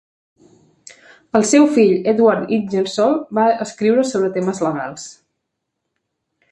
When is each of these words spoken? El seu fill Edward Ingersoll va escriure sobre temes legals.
El 1.39 1.45
seu 1.49 1.67
fill 1.75 1.93
Edward 2.13 2.55
Ingersoll 2.57 3.15
va 3.41 3.47
escriure 3.67 4.09
sobre 4.15 4.35
temes 4.39 4.65
legals. 4.69 5.07